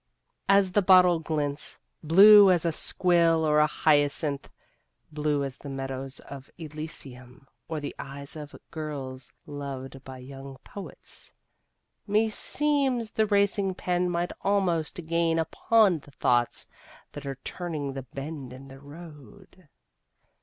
As 0.49 0.71
the 0.71 0.81
bottle 0.81 1.19
glints, 1.19 1.77
blue 2.01 2.49
as 2.49 2.65
a 2.65 2.71
squill 2.71 3.45
or 3.45 3.59
a 3.59 3.67
hyacinth, 3.67 4.49
blue 5.11 5.43
as 5.43 5.57
the 5.59 5.69
meadows 5.69 6.19
of 6.21 6.49
Elysium 6.57 7.47
or 7.67 7.79
the 7.79 7.93
eyes 7.99 8.35
of 8.35 8.55
girls 8.71 9.31
loved 9.45 10.03
by 10.03 10.17
young 10.17 10.57
poets, 10.63 11.33
meseems 12.07 13.11
the 13.11 13.27
racing 13.27 13.75
pen 13.75 14.09
might 14.09 14.31
almost 14.41 15.05
gain 15.05 15.37
upon 15.37 15.99
the 15.99 16.09
thoughts 16.09 16.67
that 17.11 17.27
are 17.27 17.35
turning 17.43 17.93
the 17.93 18.01
bend 18.01 18.53
in 18.53 18.69
the 18.69 18.79
road. 18.79 19.69